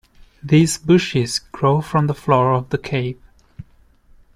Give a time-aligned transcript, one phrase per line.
[0.41, 3.21] These bushes grow from the floor of the cave.